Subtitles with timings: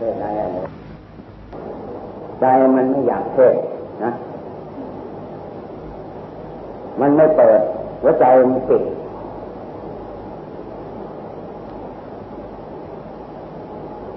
[0.00, 0.68] เทศได้เลย
[2.40, 2.44] ใจ
[2.76, 3.54] มันไม่อยากเทศ
[4.04, 4.10] นะ
[7.00, 7.60] มันไม่เปิด
[8.02, 8.82] หัวใจมันปิด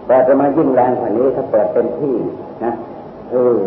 [0.06, 2.16] เปิดจะมายิ่งแรงกว่านี้ถ้าเปิดเป็นที่
[2.66, 2.72] นะ
[3.32, 3.60] เออ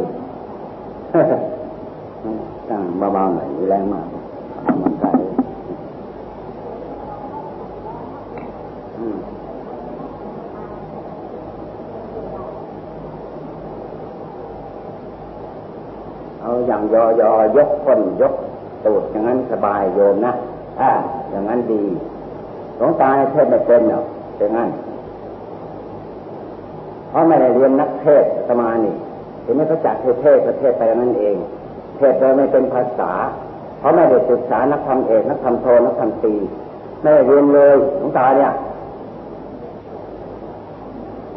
[2.69, 4.07] ตั้งเบาๆหน่อยแรงมาก
[4.83, 5.05] มันใจ
[16.66, 18.35] เอย่างยอยอยกคนยก
[18.85, 20.33] ตูดอย่างนั้นสบายโยมนะ
[20.81, 20.91] อ่า
[21.31, 21.83] อย่างนั้นดี
[22.77, 24.05] หลวงตาเทศไม่เป็นเนาะ
[24.39, 24.69] อย่างนั้น
[27.09, 28.95] เพราะไม่ได้เรียนนักเทศสมานี่
[29.45, 31.37] ถึงไม่เขาจัดเทศประเทศไปนั่นเอง
[31.97, 33.13] เทศโดยไม่เป็นภาษา
[33.79, 36.35] เพราะไม่ได้ศึกษานักธรรมเอกนักธรรมโทนักธรรมตี
[37.01, 38.53] ไม่ได้เรียนเลยหลวงตาเนี่ย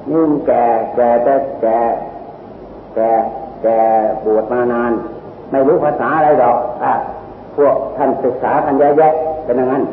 [0.10, 1.80] นี่งแก่แก่แต่แก่
[2.96, 3.12] แก่
[3.64, 3.82] แก่
[4.26, 4.92] บวชมานาน
[5.52, 6.86] ไม่รู้ภาษาอะไรหรอกอ
[7.58, 9.14] พวกท่านศึกษากันเยอะแยะ
[9.46, 9.84] เป็นอย่างนั้น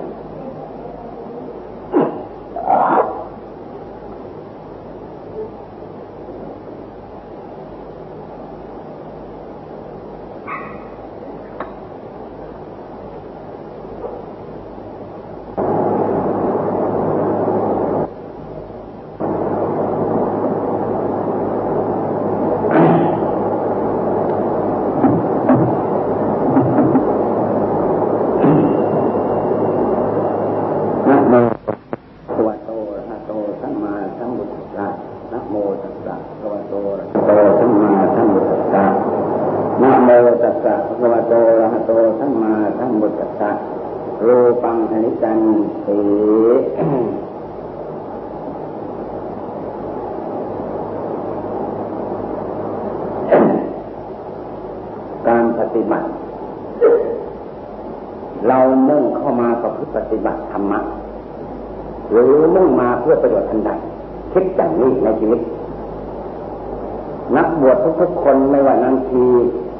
[68.00, 69.24] ทุกคนไม่ว่านางชี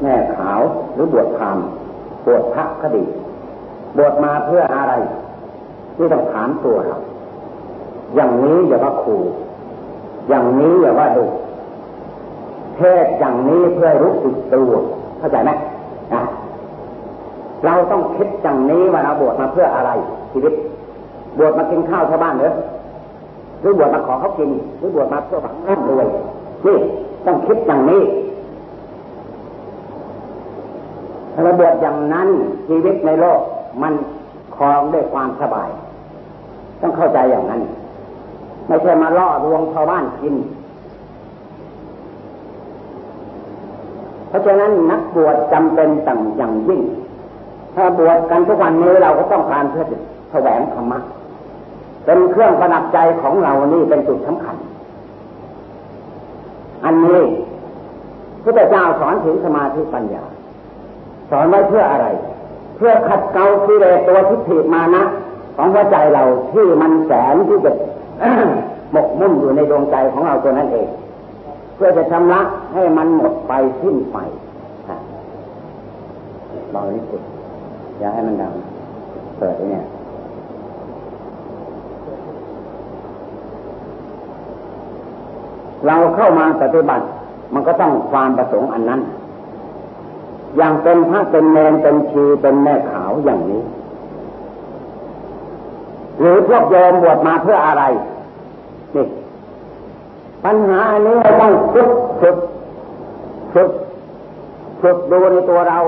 [0.03, 0.60] แม่ขาว
[0.94, 1.59] หรือบวชพราม
[2.26, 3.04] บวชพระก็ดี
[3.97, 4.92] บวชมาเพื่ออะไร
[5.97, 6.97] ที่ต้องถามตัวเรา
[8.14, 9.22] อย่างนี้อย่าว่าขู่
[10.28, 11.25] อย่างนี้อย่าว่าดุ
[12.76, 14.72] เทศอย่างนี้เพื่อรู้สึกตัว
[15.19, 15.50] เข้าใจไหม
[16.14, 16.22] นะ
[17.64, 19.91] เราต้องคิดอย่างนี้ว่าเราบวชมาเพื่ออะไร
[20.37, 20.55] ชีวิต
[21.39, 22.53] บวชมากินข้าวชาวบ้านเหรอ
[23.61, 26.07] หรือบวชมาขอเขากินหรือบวชมาเพื่อหวังร่ำรวย
[26.67, 26.77] นี่
[27.27, 28.03] ต้องคิดอย่างนี้
[31.47, 32.29] ระบวชอย่างนั้น
[32.69, 33.41] ชีวิตในโลก
[33.83, 33.95] มัน
[34.57, 35.69] ครองด้วยความสบาย
[36.81, 37.61] ต้องเข้าใจอย่างนั้น
[38.67, 40.35] ไม่ใช่มาล่อลวงชาวบ้านกิน
[44.29, 46.83] เพราะฉะนั้นนักบวชจำเป็นต่างอย่างยิ่ง
[47.75, 49.85] ถ้าบวชกันทุกวันนี้เราก็ต้องการเพื่อ
[50.47, 50.99] วงธรรมะ
[52.05, 54.57] เป็นเครื่องประดับใจของเรานี่เป็นจุดสำคัญ
[56.85, 57.21] อันนี้
[58.43, 60.25] พระเจ้าสอนถึงสมาธิปัญญา
[61.31, 62.07] สอนไว้เพื่ออะไร
[62.77, 65.03] เพื่อขัดเกลาีิเลตัวทิฏฐิมานะ
[65.57, 67.71] ของหัวใจเราที่มันแสนที่จะ
[68.93, 70.89] หมกมุ่นอยู่ในดวงใจของเราตัวนั้นเอง
[71.75, 72.41] เพื่อจะชำระ
[72.75, 74.19] ให้มันหมดไปสิ้นไป
[76.73, 77.23] เบาที่สุด
[77.99, 78.53] อย่าให้มันดัง
[79.39, 79.85] เปิดเนี่ย
[85.87, 87.04] เราเข้ามาปฏิบัติ
[87.54, 89.00] มันก็ต้องความประสงค์อันนั้น
[90.56, 93.62] อย่างเป็นพระเป็นเนรเป็นชีเป็นแม่ขาวอย่างนี้
[96.20, 97.84] หรือพวกโยมบวชมาเพื่ออะไร
[98.94, 99.06] นี่
[100.44, 101.88] ปัญหาอันนี้เราต้องฝึก
[102.20, 102.37] ฝึก
[103.54, 103.70] ฝึก
[104.82, 105.78] ฝึกดูในตัวเรา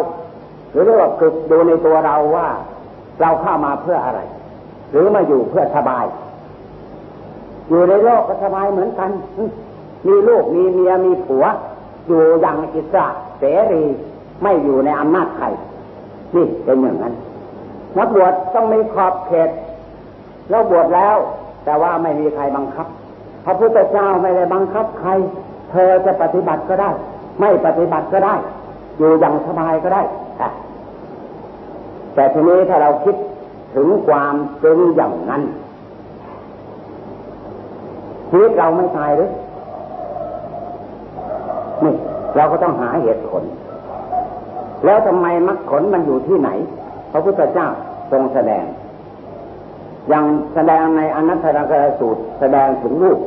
[0.72, 2.48] หรือเรียกว่าฝึกดูในตัวเราว่า
[3.20, 4.20] เราเข้ามาเพื่ออะไร
[4.90, 6.04] หรือมาอยู่เพื่อสบาย
[7.68, 9.10] อยู่ในโลกก็สบายเหมือนกัน
[10.06, 11.44] มีลูกมีเมียมีผัว
[12.06, 13.06] อยู่อย่างอิสระ
[13.38, 13.42] เส
[13.72, 13.84] รี
[14.42, 15.46] ไม่อยู่ในอำนาจใคร
[16.34, 17.14] นี่เป็นอย่างนั้น
[17.98, 19.50] นักบวชต้องมีขอบเขต
[20.50, 21.16] แล้วบวชแล้ว
[21.64, 22.86] แต่ว่าไม่มีใครบังคับ
[23.44, 25.10] พระพุทธเจ้าไม่ได้บังคับใคร
[25.70, 26.90] เธอจะปฏิบัติก็ได้
[27.40, 28.34] ไม่ปฏิบัติก็ได้
[28.98, 30.02] อยู่อย่างสบายก็ได้
[32.14, 33.16] แต่ทีนี้ถ้าเราคิด
[33.74, 35.42] ถึงความจริงอย่างนั้น
[38.30, 39.30] ชีวิตเราไม่ตายหรือ
[41.84, 41.94] นี่
[42.36, 43.42] เราก็ต้องหาเหตุผล
[44.84, 46.50] แล้วทำไมมรรคผลมันอยู่ที่ไหน
[47.12, 47.68] พระพุทธเจ้า
[48.10, 48.64] ทรงแสดง
[50.08, 53.18] อย่างแสดงในอนัตตลกสูตร แสดงถึงรูป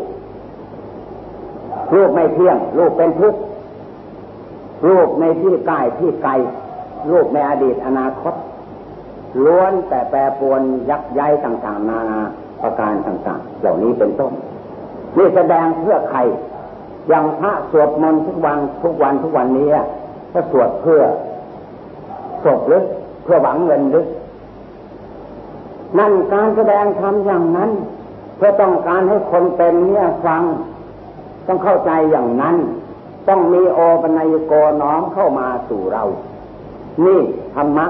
[1.94, 3.40] รูปไม่เที่ยง รูปเป็นทุกข์
[4.88, 6.32] รูปในที่ใกล้ที่ไกล
[7.12, 8.34] รูปในอดีตอนาคต
[9.46, 12.20] ล้วนแต่แปรปวนยักย้ายต่างๆ นานา
[12.62, 14.32] ประการต่างๆ เหล่านี้เป็นต้น
[15.18, 16.20] นี่แสดงเพื่อใคร
[17.08, 19.70] อย่างพระสวดมนต์ทุกวันทุกวันทุกวันนี้
[20.34, 21.02] ก็สวดเพื่อ
[22.44, 22.84] ศพหรือ
[23.24, 24.06] เพื่อหวังเงินหรือ
[26.00, 27.72] นั่นการแสดงธรรมอย่างนั้น
[28.38, 30.44] เพื่อต้องการให้คนเป็นเนี่ยฟัง
[31.48, 32.56] ต้องเข้าใจอย่างนั้น
[33.28, 36.04] ต้องมีโอปัญญโกน้อมเข้ามาสู่เรา
[37.06, 37.20] นี่
[37.56, 37.88] ธรรมะ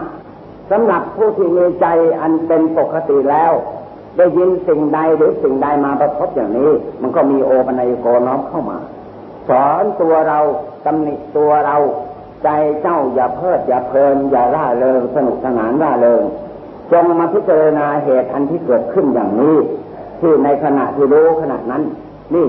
[0.72, 1.88] สำหรับผู้ที่มีใจ
[2.22, 3.52] อันเป็นปกติแล้ว
[4.18, 6.72] ได้ยินสิ่งใดหรือสิ่งใดมาประทบอย่างนี้
[7.02, 8.78] มันก็มีโอปัญญโกน้อมเข้ามา
[9.50, 10.40] สอนตัวเรา
[10.86, 11.78] ตำหนิตัวเรา
[12.44, 12.50] ใจ
[12.82, 16.24] เจ้าอย่าเพิดอย่าเพลิน อย่าล่าเริงสนุกสนานล่าเริง
[16.92, 19.56] จงมาพิจารณาเหตุอันที่เกิดขึ้นอย่างนี้
[20.20, 21.84] ที่ในขณะที่รู้ขณะนั้น
[22.36, 22.48] นี่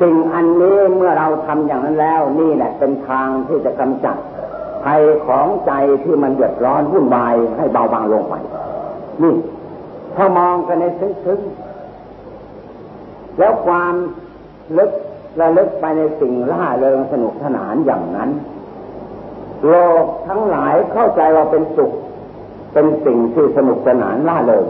[0.00, 4.16] สิ่งอันนี้เมื่อเราทำอย่างนั้นแล้ว นี่แหละเป็นทางที่จะกำจัด
[4.84, 5.72] ภัยของใจ
[6.04, 8.34] ที่มันเดือดร้อนวุ่นวายให้เบาบางลงไป
[9.22, 9.34] นี่
[10.14, 13.94] ถ้ามองกันในซึ้งๆแล้วความ
[14.78, 14.90] ลึก
[15.40, 18.30] ระลึกไปในสิ่งล่าเริงสนุกสนานอย่างนั้น
[19.68, 21.92] โลกทั้งหลายเข้าใจว่าเป็นสุข
[22.72, 24.66] เป็นสิ่งที่สนุกสนานล่าเริง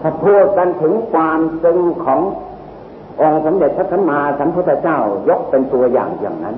[0.00, 2.20] ถ้าพูดกันถึงความซึ้งของ
[3.20, 4.98] องค์สมเด็จพระสัมมาสัมพุทธเจ้า
[5.28, 6.56] ยกเป็นตัวอย่างอย่างนั้น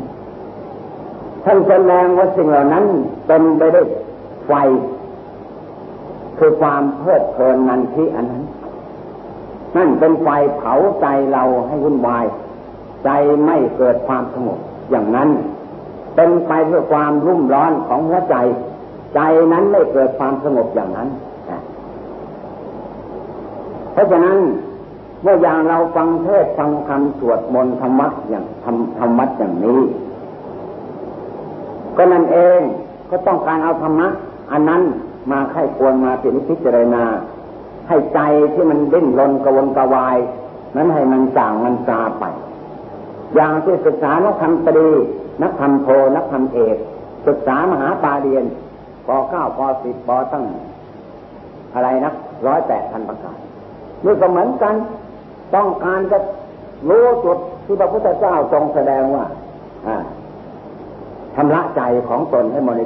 [1.45, 2.85] ท่านแสดงว่าสิ่งเหล่านั้น
[3.27, 3.87] เป็นไปด้วย
[4.47, 4.53] ไฟ
[6.39, 8.45] คือความเพลิดเพลินนันทิอันนั้น
[9.77, 12.25] นั่นเป็นไฟเผาใจเราให้วุ่นวาย
[13.05, 13.11] ใจ
[13.45, 14.59] ไม่เกิดความสงบ
[14.91, 15.29] อย่างนั้น
[16.15, 18.37] เป็นไปเพื่อความรุ่มร้อนของหัวใจ
[19.15, 19.21] ใจ
[19.53, 21.09] นั้นไม่เกิดความสงบอย่างนั้น
[23.93, 24.39] เพราะฉะนั้น
[25.23, 29.81] เมื่ออย่างเราฟังเทศฟังคำสวดมนต์ธรรมะอย่างทำธรรมะอย่างนี้
[31.97, 32.61] ก็นั่นเอง
[33.11, 34.09] ก็ต้องการเอาธรรมะ
[34.53, 34.83] อันนั้น
[35.31, 36.13] มาไข้ควรมา
[36.49, 37.05] พิจารณา
[37.89, 38.21] ให้ใจ
[38.53, 40.17] ที่มันดิ้นรนกระวนกระวาย
[40.77, 42.25] นั้นให้มันจางมันซาไป
[43.35, 44.89] อย่างที่ศึกษานักธรรมตรี
[45.43, 46.77] นักธรรมโทนักธรรมเอก
[47.27, 48.45] ศึกษามหาปาเรียน
[49.07, 50.45] ปเก้าปสิบปตั้ง
[51.75, 52.13] อะไรนะ
[52.47, 53.37] ร้อยแปดพันประการ
[54.05, 54.75] นี่ก็เหมือนกัน
[55.55, 56.19] ต้องการจะ
[56.89, 59.25] รู้จุดที่พระพุทธเจ้าทรงแสดงว่า
[61.35, 62.77] ทำละใจของตนให้หมด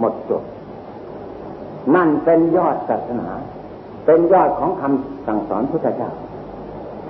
[0.00, 0.42] หมดจุด
[1.94, 3.28] นั่นเป็นยอดศาสนา
[4.06, 6.10] เป็นยอดของคำสั่งสอนพุทธเจ้า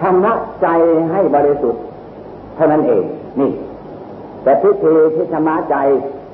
[0.00, 0.68] ทำละใจ
[1.12, 1.82] ให้บริสุทธิ์
[2.56, 3.04] เท่านั้นเอง
[3.40, 3.50] นี่
[4.42, 5.76] แต่พิธีที่ชำระใจ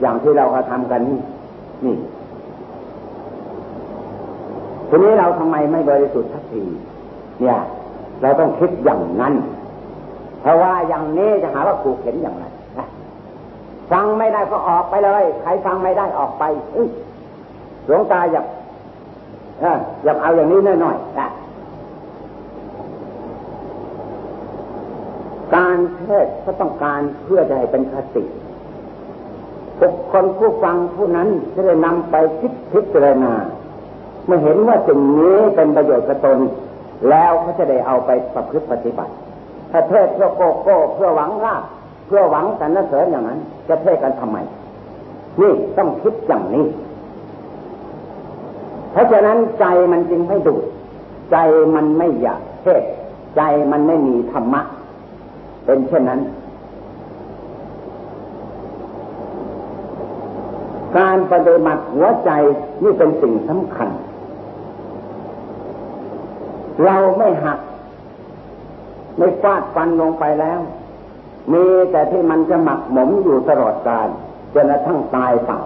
[0.01, 1.21] อย่างที่เรากระทำกันนี่
[1.85, 1.97] นี่
[4.89, 6.63] ทีนี้เราทำไมไม่บริสุทธิ์สักที
[7.41, 7.59] เนี่ย
[8.23, 9.35] เราต้องคิดอย่างนั้น
[10.41, 12.45] เพราะว่าอย่างนี้จะหาว่าถูกเห็นอย่างไร
[13.93, 16.45] ฟังไม่ได้ก็ออกไปเลย ใครฟังไม่ได้ออกไป
[17.87, 18.47] หลวงตาอยาก
[20.05, 21.28] อยากเอาอย่างนี้หน่อยๆนะ
[25.55, 28.25] การเทศก็ต้องการเพื่อจะให้เป็นคติ
[29.81, 33.33] บุคคลผู้ฟังผู้นั้นจะได้นำไปคิดพิจารณา
[34.27, 36.39] เมื่อเห็นว่าสิ่งนี้เป็นประโยชน์กับตน
[37.09, 39.13] แล้วเขาจะได้เอาไปประพฤติปฏิบัติ
[39.73, 41.63] ถ้าเทศเพื่อโกโก้เพื่อหวังลาภ
[42.07, 44.39] เพื่อหวังสรรเสริญอย่างนั้น จะเทศกันทำไม
[45.41, 46.67] นี่ต้องคิดอย่างนี้
[48.93, 50.55] เพราะฉะนั้นใจมันจึงไม่ดู
[51.33, 51.37] ใจ
[51.75, 52.83] มันไม่อยากเทศ
[53.37, 54.63] ใจมันไม่มีธรรมะ
[55.69, 56.21] เป็นเช่นนั้น
[60.99, 62.31] การปฏิบัติหัวใจ
[62.83, 63.91] นี่เป็นสิ่งสำคัญ
[66.85, 67.59] เราไม่หัก
[69.19, 70.61] ไม่ฟาดฟันลงไปแล้ว
[71.53, 74.09] มีแต่ที่มันจะหมักหมมอยู่ตลอดกาล
[74.55, 75.61] จนกระทั่งตายเปล่า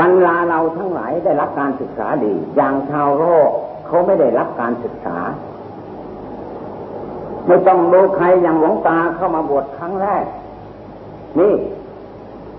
[0.00, 3.50] บรรดาเราทั้งหลาย ได้รับการศึกษาดี อย่างชาวโลก
[3.86, 5.18] เขาไม่ได้รับการศึกษา
[7.46, 10.24] ไม่ต้องดูใครอย่างหลวงตาเข้ามาบวชครั้งแรก
[11.40, 11.54] นี่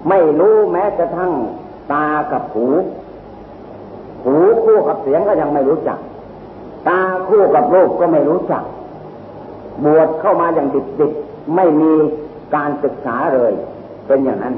[0.09, 1.31] ไม่รู้แม้กระทั่ง
[1.93, 2.67] ตากับหู
[4.25, 5.99] หูคู่กับเสียงก็ยังไม่รู้จัก
[6.87, 8.63] ตาคู่กับรูปก็ไม่รู้จัก
[9.85, 10.67] บวชเข้ามาอย่าง
[10.99, 11.91] ดิบๆไม่มี
[12.55, 13.53] การศึกษาเลย
[14.07, 14.55] เป็นอย่างนั้น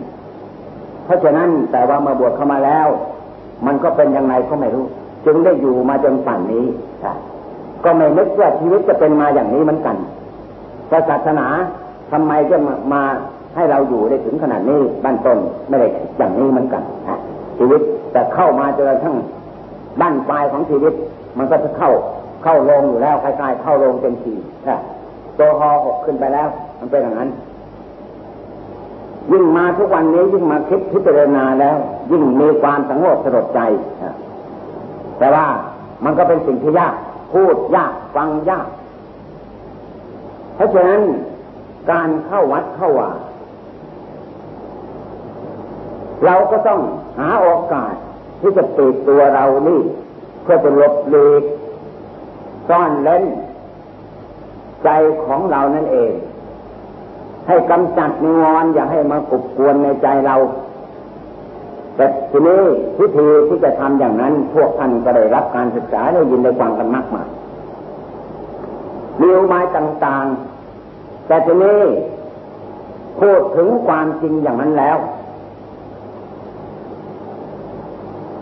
[1.06, 2.88] เพราะฉะนั้นแต่ว่ามาบวชเข้ามาแล้ว
[3.66, 4.86] มันก็เป็นยังไงก็ไม่รู้
[5.26, 6.66] จึงได้อยู่มาจนป่านนี้
[7.84, 9.96] ก็ไม่นึกว่าชีวิตจะเป็นมาอย่างนี้เหมือนกัน
[11.10, 11.48] ศาสนา
[12.12, 13.02] ทำไมจะมามา
[13.56, 15.38] ให้เราอยู่ได้ถึงขนาดนี้บ้านต้น
[15.68, 15.88] ไม่ได้
[16.18, 16.84] อย่างนี้เหมือนกัน
[17.58, 19.16] ชีวิตแต่เข้ามาจนกระทั่ง
[20.02, 20.94] ด้านปลายของชีวิต
[21.38, 21.92] มันก็จะเข้า
[22.44, 24.34] เข้าลงอยู่แล้วใกล้ๆเข้าลงเต็มที
[25.40, 26.48] ตัวหอหกขึ้นไปแล้ว
[26.80, 27.30] มันเป็นอย่างนั้น
[29.32, 31.78] ยิ่งมาทุกวันนี้ยิ่งมาคิดพิจารณาแล้ว
[32.12, 33.60] ยิ่งมีความสงวรสลดใจ
[35.18, 35.48] แต่ว่า
[36.04, 36.94] มันก็เป็นสิ่งที่ยาก
[37.34, 38.68] พูดยากฟังยาก
[40.56, 41.02] เพราะฉะนั้น
[41.92, 43.12] การเข้าวัดเข้าว่า
[46.26, 46.82] เราก็ต้อง
[47.20, 47.94] หาโอกาส
[48.42, 49.82] ที่จะปิดตัวเรานี่
[50.44, 51.44] เพื่อจะลบเลีก
[52.70, 53.24] ซ่อนเล่น
[54.84, 54.90] ใจ
[55.26, 56.12] ของเรานั่นเอง
[57.50, 60.36] ให้กำจัดนิวรณ์อย่าให้มากบกวนในใจเรา
[61.96, 62.62] แต่ทีนี้
[62.98, 67.28] พิธีที่จะทำอย่างนั้น พวกท่านก็ได้รับการศึกษาได้ยินได้ฟังกันมากมาย
[69.22, 71.80] มีอุบายต่างๆ แต่ทีนี้
[73.20, 74.98] พูดถึงความจริงอย่างนั้นแล้ว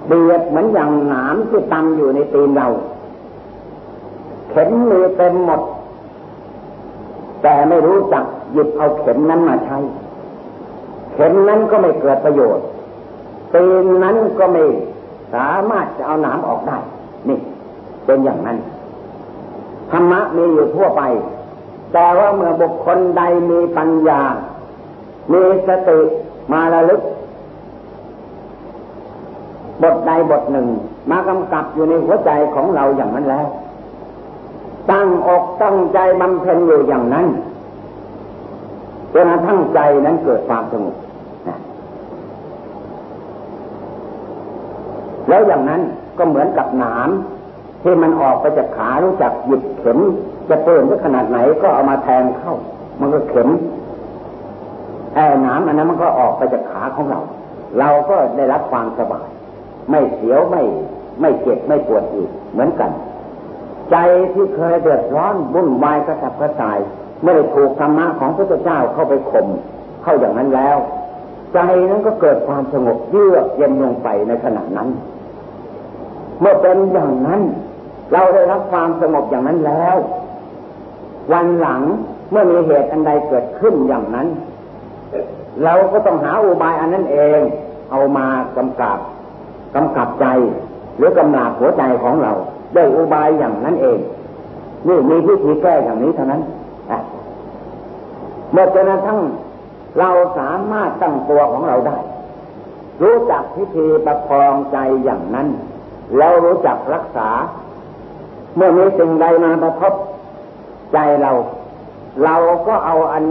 [0.08, 2.68] เบียดเหมือนอย่างหนามที่ตำอยู่ในตีนเรา
[4.50, 5.62] เข็มมือเต็มหมด
[7.44, 9.78] แต่ไม่รู้จัก หยิบเอาเข็มนั้นมาใช้
[11.14, 12.66] เข็มนั้นก็ไม่เกิดประโยชน์
[13.54, 14.64] ตีนนั้นก็ไม่
[15.34, 16.78] สามารถจะเอาหนามออกได้
[17.28, 17.40] นี่
[18.06, 18.58] เป็นอย่างนั้น
[19.92, 21.02] ธรรมะมีอยู่ทั่วไป
[21.94, 24.22] แต่ว่าเมื่อบุคคลใดมีปัญญา
[25.34, 26.00] มีสติ
[26.52, 27.02] มาระลึก
[29.82, 30.68] บทใดบทหนึ่ง
[31.10, 33.48] มากำกับอยู่ในหัวใจของเราอย่างนั้นแล้ว
[34.92, 37.28] ตั้งอกตั้งใจบำเพ็ญอยู่อย่างนั้น
[39.14, 40.96] จนกระทั่งใจนั้นเกิดความสงบ
[45.30, 45.82] แล้วอย่างนั้น
[46.18, 47.10] ก็เหมือนกับหนาม
[47.84, 50.00] ที่มันออกไปจากขารู้จักหยิบเข็ม
[50.50, 52.54] จะเปิ่มขนาดไหนก็เอามาแทงเข้า
[53.00, 53.50] มันก็เข็ม
[55.14, 57.20] แอบหนามอันนั้นมันก็ออกไปจากขาของเรา
[57.80, 59.28] เราก็ได้รับความสบาย
[59.92, 60.64] ไม่เสียวไม่
[61.22, 62.92] ไม่เจ็บไม่ปวดอีกเหมือนกัน
[63.92, 63.96] ใจ
[64.34, 66.80] ที่เคยเดือดร้อนวุ่นวายกระสับกระส่าย
[67.24, 69.48] ไม่ได้ถูกธรรมะของพระเจ้าเข้าไปข่ม
[70.04, 70.78] เข้าอย่างนั้นแล้ว
[71.54, 71.58] ใจ
[71.90, 74.90] นั้นก็เกิดความสงบเยือกเย็นลงไปในขณะนั้น
[76.40, 77.42] เมื่อเป็นอย่างนั้น
[78.12, 79.96] เราได้รับความสงบอย่างนั้นแล้ว
[81.34, 81.82] วันหลัง
[82.32, 84.28] เมื่อมีเหตุอันใดเกิดขึ้นอย่างนั้น
[85.64, 87.40] เราก็ต้องหาอุบายอันนั้นเอง
[87.92, 89.00] เอามากำกับ
[89.76, 90.26] กำกับใจ
[90.98, 92.32] หรือกำลาบหัวใจของเรา
[92.74, 94.00] ได้อุบายอย่างนั้นเอง
[94.88, 96.42] นี่มีวิธีแก้อย่างนี้เท่านั้น
[98.52, 99.20] เมื่อจนกระทั่ง
[100.00, 101.98] เราสามารถตั้งตัวของเราได้
[103.04, 105.48] รู้จักพิธีประคองใจอย่างนั้น
[106.18, 107.30] แล้วรู้จักรักษา
[108.56, 109.94] เมื่อมีสิ่งใดมาประทบ
[110.94, 111.32] ใจเรา
[112.24, 112.36] เรา
[112.68, 113.24] ก็เอาอัน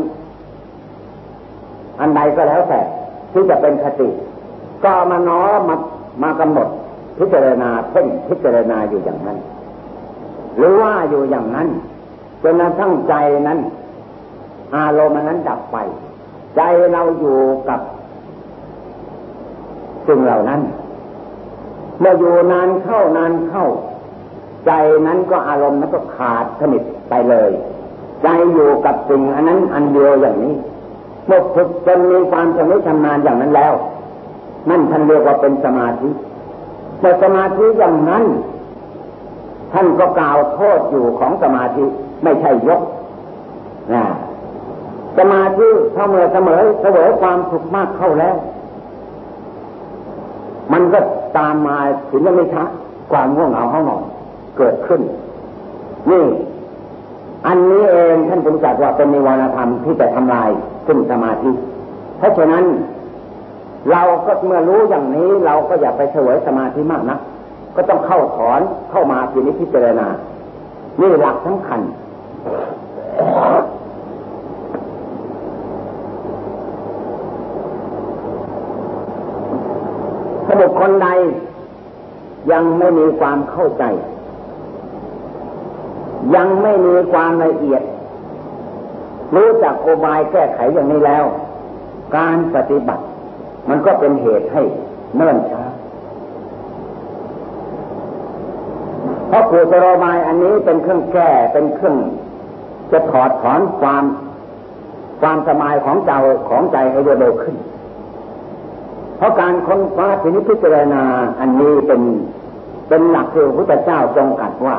[2.01, 2.81] อันใดก็แล้วแต่
[3.33, 4.09] ที่จะเป็นคติ
[4.85, 5.77] ก็มาน้อมมา
[6.23, 6.69] มากำหนด
[7.19, 9.39] พิจารณาเพ่งพิจารณาอยู่อย่างนั้น
[10.57, 11.69] หรือว่าอยู่อย่างนั้น
[12.49, 13.15] จนกระทั่งใจ
[13.49, 13.59] นั้น
[14.77, 15.77] อารมณ์นั้นดับไป
[16.57, 16.61] ใจ
[16.93, 17.81] เราอยู่กับ
[20.07, 20.61] สิ่งเหล่านั้น
[22.01, 23.67] เมื่ออยู่นานเข้านานเข้า
[24.67, 24.73] ใจ
[25.07, 27.51] นั้นก็อารมณ์นั้นก็ขาดสนิทไปเลย
[28.23, 30.55] ใจอยู่กับสิ่งอันนั้นอันเดียวอย่างนี้
[31.27, 33.75] เมื่อฝึกจนมีความชำนิชำนาญอย่างนั้นแล้ว
[34.71, 36.09] นั่นท่านเรียกว่าเป็นสมาธิ
[37.01, 38.25] แต่สมาธิอย่างนั้น
[39.73, 41.85] ท่านก็กล่าวโทษอยู่ของสมาธิ
[42.23, 42.81] ไม่ใช่ยก
[43.95, 44.05] นะ
[45.19, 48.37] สมาธิถ้าเมื่อเสมอเสวยความสุขมากเข้าแล้ว
[50.73, 50.99] มันก็
[51.39, 51.79] ตามมา
[52.11, 52.65] ถึงจะไม่ช้า
[53.13, 54.03] ความง่วงเหงาห้องนอน
[54.59, 55.01] เกิดขึ้น
[56.11, 56.25] นี่
[57.47, 60.51] อันนี้เองท่านถึงจัดว่าเป็นนิวรณธรรมที่จะทำลาย
[60.87, 61.51] ขึ้นสมาธิ
[62.19, 62.65] เพราะฉะนั้น
[63.91, 67.19] เราก็เมื่อรู้อย่างนี้ เราก็อย่าไปเฉวยสมาธิมากนะ
[67.77, 70.07] ก็ต้องเข้าถอนเข้ามาพินิจพิจารณา
[71.01, 71.81] นี่หลักสำคัญ
[80.47, 81.09] ถ้าบุคคลใด
[82.53, 83.85] ยังไม่มีความเข้าใจ
[86.37, 87.83] ยังไม่มีความละเอียด
[89.35, 91.25] รู้จักโอบายแก้ไขอย่างนี้แล้ว
[92.17, 93.05] การปฏิบัติ
[93.69, 94.63] มันก็เป็นเหตุให้
[95.17, 95.63] เนิ่นช้า
[99.29, 101.97] เพราะกุศโลบายอันนี้เป็นเครื่องแก้เป็นเครื่อง
[102.93, 104.05] จะถอดถอนความ
[105.21, 107.57] ความสมายของเจ้าของใจให้เร็วขึ้น
[109.17, 111.03] เพราะการค้นคว้าพินิจพิจารณา
[111.41, 112.03] อันนี้เป็น
[112.89, 114.77] เป็นหลักที่พระพุทธเจ้าทรงกัดว่า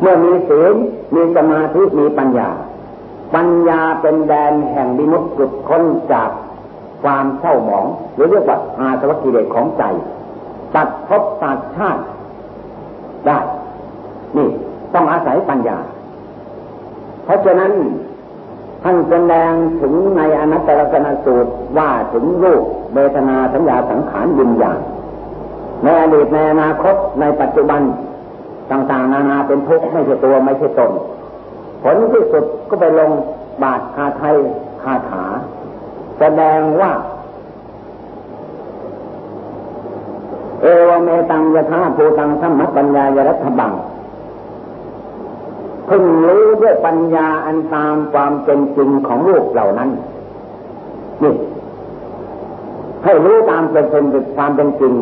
[0.00, 0.74] เมื่อมีศีล
[1.14, 2.50] มีสมาธิมีปัญญา
[3.34, 5.82] ปัญญาเป็นแดนแห่งวิมุตติพ้น
[6.12, 6.30] จาก
[7.02, 9.82] ความเศร้าหมอง หรือเรียกว่าอาสวะกิเลสของใจ
[10.74, 12.02] ตัดภพตัดชาติ
[13.26, 13.38] ได้
[14.36, 14.48] นี่
[14.94, 15.78] ต้องอาศัยปัญญา
[17.24, 17.72] เพราะฉะนั้น
[18.82, 24.80] ท่านแสดงถึงในอนัตตลกนสูตรว่าถึงรูปเบทนาสัญญาสังขารยินญาณ
[25.82, 27.82] ในอดีตในอนาคตในปัจจุบัน
[28.70, 30.92] ต่างๆ นานาเป็นทุกข์ไม่ใช่ตัวไม่ใช่ตน
[31.82, 33.10] ผลที่สุดก็ไปลง
[33.62, 34.36] บาทคาไทย
[34.82, 35.24] คาถา
[36.18, 36.92] แสดงว่า
[40.62, 43.72] เอวเมตังยะธาภูตังสัมมปัญญายรัฐบัง
[45.90, 49.90] พึงรู้ด้วยปัญญาอันตามความเป็นจริงของรูปเหล่านั้น
[51.22, 51.34] นี่
[53.04, 54.94] ให้รู้ตามเป็นเป็นความเป็นจริง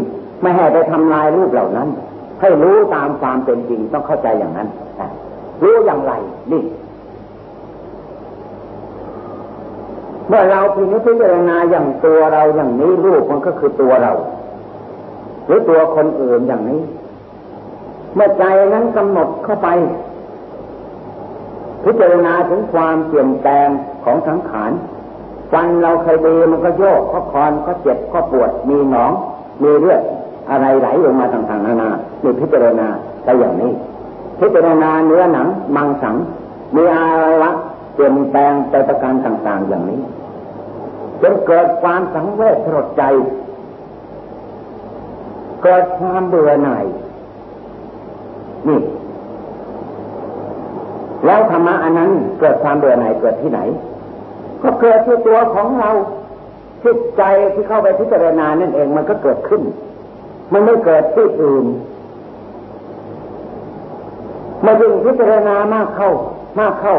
[0.42, 1.88] ไม่ให้ไปทำลายรูปเหล่านั้น
[2.40, 4.68] ให้รู้ตามความเป็นจริงต้องเข้าใจอย่างนั้น
[5.62, 6.12] รู้อย่างไร
[6.52, 6.62] นี่
[10.28, 14.12] เมื่อเราพินิจพิจารณาอย่างตัวเราอย่างนี้รูปมันก็คือตัวเรา
[15.46, 16.80] หรือตัวคนอื่นอย่างนี้
[18.14, 19.68] เมื่อใจนั้นกำหนดเข้าไป
[21.84, 23.68] พิจารณาถึงความเปลี่ยนแปลง
[24.04, 24.70] ของสังขาร
[25.52, 29.12] ฟันเราเคยดีมันก็โยกก็คอนก็เจ็บก็ปวดมีหนอง
[29.62, 30.02] มีเลือด
[30.50, 31.90] อะไรไหลลงมาต่างๆนานา
[32.22, 32.88] นี่พิจารณา
[33.24, 33.72] ไปอย่างนี้
[34.40, 36.16] พิจารณาเนื้อหนังมังสัง
[36.76, 37.50] มีอะไรวะ
[37.94, 40.00] เปลี่ยนแปลงไปประการต่างๆอย่างนี้
[41.22, 43.02] จนเกิดความสังเวชสลดใจ
[45.62, 46.84] เกิดความเบื่อหน่าย
[48.68, 48.80] นี่
[51.26, 52.10] แล้วธรรมะอันนั้น
[52.40, 53.60] เกิดความเบื่อหน่ายเกิดที่ไหน
[54.62, 55.90] ก็เกิดที่ตัวของเรา
[56.84, 57.22] จิตใจ
[57.54, 59.62] ที่เข้าไปพิจารณานั่นเองมันก็เกิดขึ้น
[60.52, 61.66] มันไม่เกิดที่อื่น
[64.64, 66.10] มายิ่งพิจารณามากเข้า
[66.60, 66.96] มากเข้า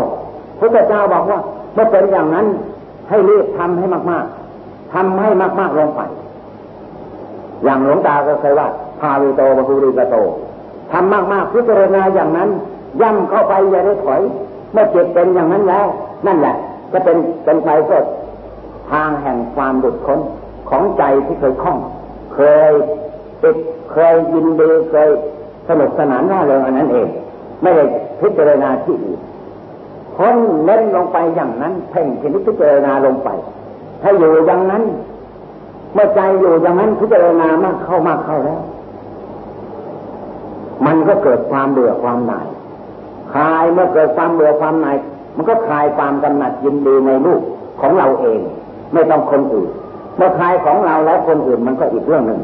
[0.60, 1.40] พระเจ้าบอกว่า
[1.74, 2.46] เมื่อเป็นอย่างนั้น
[3.10, 4.26] ให้รีบทำให้มาก
[4.60, 6.02] ๆทำให้มาก ๆลงไป
[7.64, 8.68] อย่างหลวงตาก็เคยว่า
[9.00, 10.16] พาวิโตบภูริกโต
[10.92, 12.50] ทำมาก ๆ พิจารณาอย่างนั้น
[13.02, 14.22] ย่ำเข้าไปอย่าได้ถอย
[14.74, 15.86] เมื่อจิตเป็นอย่างนั้นแล้ว
[16.28, 16.56] นั่นแหละ
[16.92, 18.06] จะเป็นเป็นไฟสด
[18.92, 20.20] ทางแห่งความหลุดพ้น
[20.70, 21.78] ของใจที่เคยคล้อง
[22.36, 22.72] เคย
[23.42, 23.58] ติด
[23.92, 25.10] เคยยินดีเคย
[25.70, 27.08] สนุกสนานน่าเริงอันนั้นเอง
[27.62, 27.84] ไม่ได้
[28.22, 29.20] พิจารณาที่อื่น
[30.16, 33.30] พ้นเล่นลงไปอย่างนั้น เพ่งพิจารณาลงไป
[34.02, 34.84] ถ้าอยู่อย่างนั้น
[35.94, 38.62] เมื่อใจอยู่อย่างนั้นพิจารณามากเข้ามากเข้าแล้ว
[40.86, 42.48] มันก็เกิดความเบื่อความหน่าย
[43.34, 44.98] คลายเมื่อเกิดความเบื่อความหน่าย
[45.36, 47.42] มันก็คลายความกำหนัดยินดีในรูป
[47.82, 48.40] ของเราเอง
[48.94, 49.70] ไม่ต้องคนอื่น
[50.18, 52.40] เมื่อคลายของเราแล้วคนอื่นมันก็อีกเรื่องหนึ่ง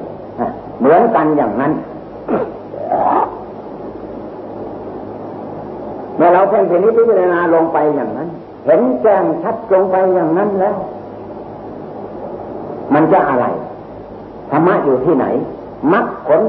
[0.79, 1.71] เหมือนกันอย่างนั้น
[6.15, 8.29] เมื่อเราเพ่งพินิจพิจารณาลงไปอย่างนั้น
[8.65, 10.75] เห็นแจ้งชัดลงไปอย่างนั้นแล้ว
[12.93, 13.45] มันจะอะไร
[14.51, 15.25] ธรรมะอยู่ที่ไหน
[15.93, 16.41] มรรคผล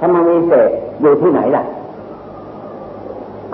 [0.00, 1.64] ธรรมวิเศษอยู่ที่ไหนล่ะ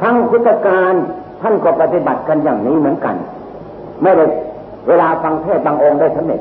[0.00, 0.94] ครั้งพุทธกาล
[1.42, 3.16] ท่านก็ปฏิบัติกันอย่างนี้เหมือนกัน
[4.02, 4.24] ไม่ได้
[4.88, 6.40] เวลาฟังเทศบางองค์ได้สำเร็จ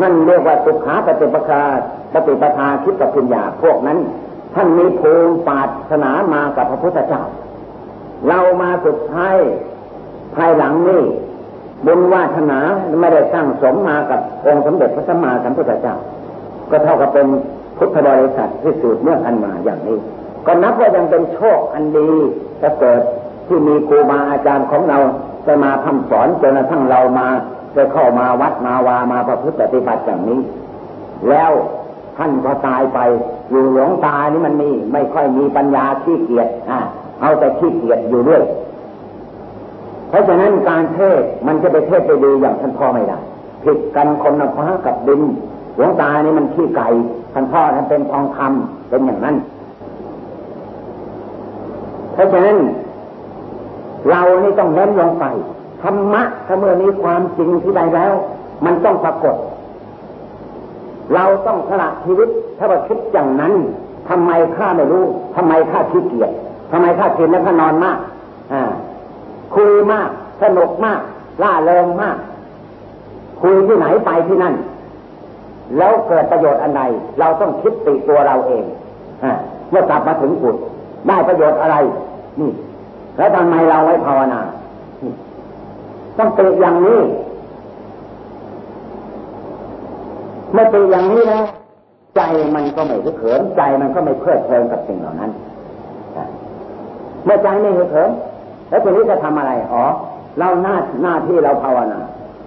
[0.00, 1.62] นั่นเรียกว่าสุขาปฏิปทา
[2.14, 3.98] ปฏิปทาคิดกับปัญญาพวกนั้น
[4.54, 7.22] ท่านมีภูมิปาสนามากับพระพุทธเจ้า
[8.28, 9.36] เรามาสุดท้าย
[10.36, 11.02] ภายหลังนี้
[11.86, 12.58] บุญวาสนา
[13.00, 15.96] ไม่ได้สร้างสมมากับองค์สมเด็จพระสัมมาสัมพุทธเจ้า
[16.70, 17.26] ก็เท่ากับเป็น
[17.78, 19.98] พุทธบริษัทที่สืบเนื่องกันมาอย่างนี้
[20.46, 22.10] ก็นับว่ายังเป็นโชคอันดี
[22.62, 23.00] จะเกิด
[23.46, 24.98] ที่มีครูบาอาจารย์ของเรา
[25.46, 27.26] จะมาทำสอนจนกระทั่งเรามา
[27.76, 30.40] จะเข้ามาวัดมาวามาประพฤติปฏิบัติอย่างนี้
[31.28, 31.50] แล้ว
[32.18, 32.98] ท่านก็ตายไป
[33.50, 36.80] อยู่หลวงตานี่มันมีไม่ค่อยมีปัญญาขี้เกียจอ่า
[37.20, 38.42] เอาแต่ขี้เกียจอยู่ด้วย
[40.08, 43.18] เพราะฉะนั้นการเทศมันจะไปเทศไปดีอย่างท่านพ่อไม่ได้
[43.64, 45.22] ผิดกันคนละฟ้ากับดิน
[45.76, 46.88] หลวงตานี่มันขี้ไก่
[47.32, 49.36] ท่านพ่อท่านเป็นทองคำเป็นอย่างนั้น
[52.12, 52.58] เพราะฉะนั้น
[54.10, 55.24] เรานี่ต้องเน้นลงไป
[55.82, 58.14] ธรรมะถ้าเมื่อมีความจริงที่ใดแล้ว
[58.64, 59.36] มันต้องปรากฏ
[61.14, 63.52] เราต้องสละชีวิตถ้าว่าคิดอย่างนั้น
[64.08, 65.04] ทำไมข้าไม่รู้
[65.36, 66.30] ทำไมข้าขี้เกียจ
[66.72, 67.98] ทำไมข้ากินแล้วข้านอนมาก
[68.52, 68.62] อ่า
[69.54, 70.08] คุยมาก
[70.42, 71.00] สนุกมาก
[71.42, 72.16] ล่าเริงมาก
[73.42, 74.54] คุยที่ไหนไปที่นั่น
[75.78, 76.82] แล้วเกิดประโยชน์อันใด
[77.20, 78.64] เราต้องคิดติตัวเราเอง
[79.24, 79.26] อ
[79.70, 80.56] เมื่อกลับมาถึงจุด
[81.08, 81.76] ได้ประโยชน์อะไร
[82.40, 82.50] นี่
[83.16, 84.40] แล้วทำไมเราไว้ภาวนา
[86.18, 87.00] ต้องติอย่างนี้
[90.52, 91.44] เมื่อติอย่างนี้แล้ว
[92.16, 92.22] ใจ
[92.54, 95.30] มันก็ไม่เขินใจมันก็ไม่เพลิดเพลินกับสิ่งเหล่านั้น
[97.24, 98.10] เมื่อใจไม่เขิน
[98.68, 99.84] แล้วทีนี้จะทำอะไร อ๋อ
[100.38, 102.00] เราหน้าหน้าที่เราภาวนา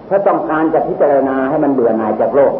[0.08, 2.52] ถ้าต้องการจะพิจารณาให้มันเบื่อหน่ายจากโลก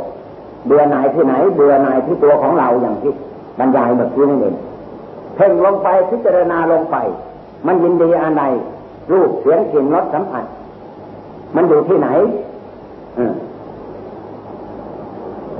[0.67, 3.13] เบื่อหน่ายที่ไหน เบื่อหน่ายที่ตัวของเราอย่างที่
[3.59, 4.55] บรรยายเมื่อกี้นั่นเอง
[5.37, 6.97] เพ่งลงไปพิจารณาลงไป
[7.67, 8.43] มันยินดีอะไร
[9.13, 10.45] รูปเสียงกลิ่นรสสัมผัส
[11.57, 12.09] มันอยู่ที่ไหน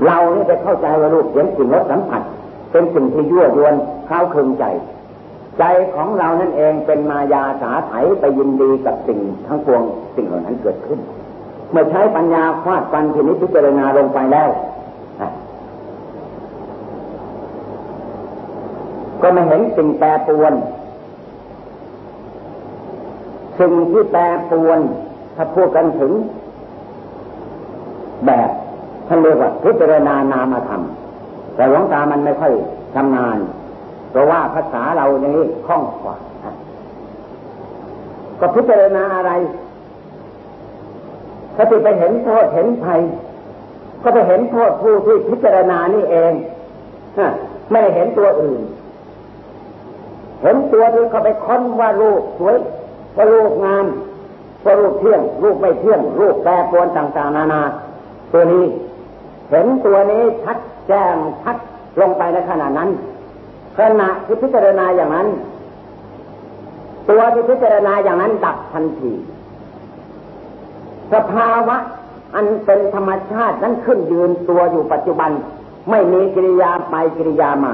[0.05, 2.21] เรานี่ไปเข้าใจว่ารูปเสียงกลิ่นรสสัมผัส
[2.71, 3.75] เป็นสิ่งที่ยั่วยวน
[4.07, 4.65] เข้าคึงใจ
[5.59, 5.63] ใจ
[5.95, 9.81] ของเรานั่นเองเป็นมายาสาไถไปยินดีกับสิ่งทั้งปวง
[10.15, 10.99] สิ่งเหล่านั้นเกิดขึ้น
[11.71, 14.49] เมื่อใช้ปัญญาฟาดฟันทีนี้พิจารณาลงไปแล้ว
[19.27, 20.53] ก็ไม่เห็นสิ่งแปรปวน
[23.59, 24.79] สิ่งที่แปรปวน
[25.35, 26.11] ถ้าพูดกันถึง
[28.25, 28.49] แบบ
[29.07, 30.81] ท่านเรียกว่าพิจารณานามธรรม
[31.55, 32.53] แต่หลวงตามันไม่ค่อย
[32.95, 33.37] ทำงาน
[34.11, 36.15] เพราะว่าภาษาเราอย่างนี้คล่องกว่า
[38.39, 39.31] ก็พิจารณาอะไร
[41.55, 42.99] ถ้าติไปเห็นโทษเห็นภัย
[44.03, 46.33] ก็ไปเห็นโทษผู้ที่พิจารณานี่เอง
[47.71, 48.61] ไม่ได้เห็นตัวอื่น
[50.41, 52.57] เห็นตัวที่เขาไปค้นว่าลูกสวย
[53.17, 53.85] ว่าลูกงาม
[54.65, 57.61] ว่าลูกเที่ยงลูกไม่เที่ยงลูกแปรปรวนต่างๆ นานา
[58.33, 58.65] ตัวนี้
[59.49, 61.57] เห็นตัวนี้ชัดแจ้งชัด
[62.01, 62.89] ลงไปในขณะนั้น
[63.77, 65.27] ขณะที่พิจารณาอย่างนั้น
[67.09, 69.11] ตัวที่พิจารณาอย่างนั้นดับทันที
[71.13, 71.77] สภาวะ
[72.35, 75.31] อันเป็นธรรมชาตินั้นขึ้นยืนตัวอยู่ปัจจุบัน
[75.89, 77.73] ไม่มีกิริยาไปกิริยามา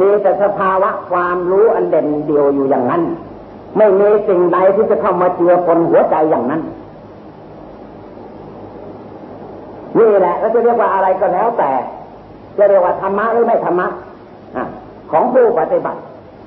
[0.00, 3.02] มีแต่สภาวะความรู้อันเด่นเดียวอยู่อย่างนั้น
[3.76, 6.62] ไม่มีสิ่งใดที่จะเข้ามาเจือปนหัวใจอย่างนั้น
[9.98, 11.70] นี่แหละเราจะเรียกว่าอะไรก็แล้วแต่
[12.58, 13.86] จะเรียกว่าธรรมะหรือไม่ธรรมะ
[15.10, 16.00] ของผู้ปฏิบัติ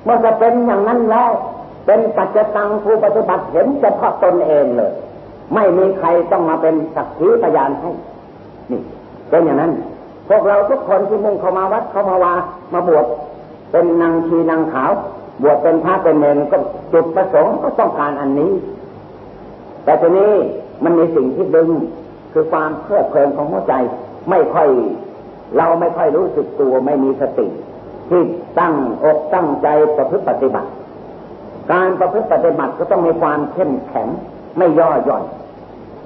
[0.04, 1.30] เมื่อจะเป็นอย่างนั้นแล้ว
[1.86, 4.90] เป็นปัจจตังผู้ปฏิบัติเห็นเฉพาะตนเองเลย
[5.54, 7.90] ไม่มีใครต้องมาเป็นสักขีพยานให้
[8.70, 8.80] นี่
[9.30, 9.72] เป็นอย่างนั้น
[10.28, 12.32] พวกเราทุกคนที่มุ่งเข้ามาวัดเข้ามาวา
[12.74, 13.06] มาบวช
[13.76, 14.92] เป็นนางชีนางขาว
[15.42, 16.58] บวชเป็นพระเป็นเนรก็
[16.92, 18.52] จุดประสงค์ก็ต้องการอันนี้
[19.84, 20.32] แต่ทีนี้
[20.84, 21.68] มันมีสิ่งที่ดึง
[22.32, 23.74] คือความเพลิดเพลินของหัวใจ
[24.30, 24.68] ไม่ค่อย
[25.56, 27.46] เราไม่ค่อยรู้สึกตัวไม่มีสติ
[28.10, 28.22] ที่
[28.58, 30.70] ตั้งอกตั้งใจประพฤติปฏิบัติ
[31.72, 34.08] การประพฤติปฏิบัติก็ต้องมีความเข้มแข็ง
[34.58, 35.24] ไม่ย่อหย่อน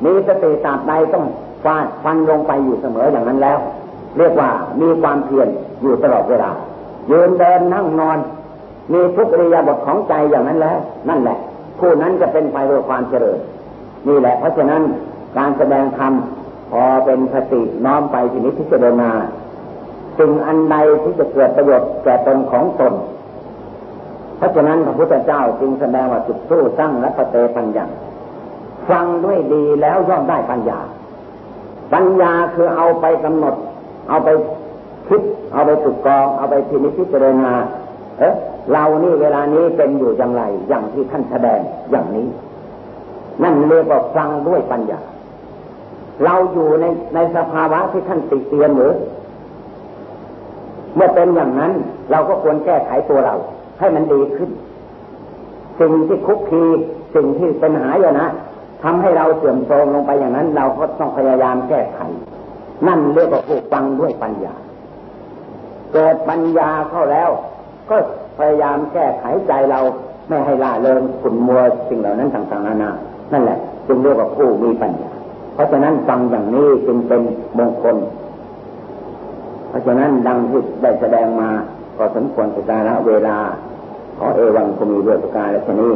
[0.05, 1.25] มีสติตาใดต้อง
[1.65, 3.59] ฟาดฟันลงไปอยู่เสมออย่างนั้นแล้ว
[4.19, 5.49] เรียกว่ามีความเพียร
[5.83, 6.51] อยู่ตลอดเวลา
[7.11, 8.19] ยืนเดินนั่งนอน
[8.93, 11.39] มีทุกริยบทของใจอย่างนั้นแล้ว นั่นแหละ
[11.79, 13.39] ผู้นั้นจะเป็นไปด้วยความเจริญ
[14.09, 14.83] นี่แหละ เพราะฉะนั้น
[15.37, 16.13] การแสดงธรรม
[16.71, 19.11] พอเป็นสติน้อมไปทีนี้พิจารณา
[20.19, 22.95] สิ่งอันใดที่จะเกิดประโยชน์แก่ตนของตน
[24.37, 27.87] เพราะฉะนั้นพระพุทธเจ้าจึงแสดงว่าจุดสู้สร้างและปเตปัญญา
[28.91, 30.81] ฟังด้วยดีแล้วย่อมได้ปัญญา
[31.93, 33.55] ปัญญาคือเอาไปกำหนด
[34.09, 34.29] เอาไป
[35.11, 37.53] คิดเอาไปตึกกอง เอาไปทีนี้พิจารณา
[38.19, 38.35] เออ
[38.73, 42.27] เรานี่เวลานี้เป็นอยู่อย่างไร อย่างที่ท่านแสดงอย่างนี้
[43.43, 45.01] นั่นเรียกว่าฟังด้วยปัญญา
[46.25, 48.95] เราอยู่ในในสภาวะที่ท่านติเตียนหรือ
[50.95, 51.73] เมื่อเป็นอย่างนั้น
[52.11, 53.35] เราก็ควรแก้ไขตัวเรา
[53.79, 54.51] ให้มันดีขึ้น
[55.81, 56.65] สิ่งที่คุกคี
[57.15, 58.29] สิ่งที่เป็นหายนะ
[58.83, 62.01] ทำให้เราเสื่อมโทรมลงไปอย่างนั้น เราก็ต้องพยายามแก้ไข
[62.87, 64.55] นั่นเรียกว่าผู้ฟังด้วยปัญญา
[65.93, 67.31] เกิดปัญญาเข้าแล้ว
[67.91, 67.97] ก็
[68.39, 69.81] พยายามแก้ไขใจเรา
[70.29, 72.91] ไม่ให้ล่าเริงขุนมัวสิ่งเหล่านั้นต่างๆนานา
[73.33, 75.13] นั่นแหละ จึงเรียกว่าผู้มีปัญญา
[75.55, 77.21] เพราะฉะนั้นฟังอย่างนี้จึงเป็น
[77.59, 77.97] มงคล
[79.69, 81.51] เพราะฉะนั้นดังที่ได้แสดงมา
[81.97, 83.39] ก็สมควรสการะเวลา
[84.19, 85.93] ขอเอวังคมีด้วยประการและชนี้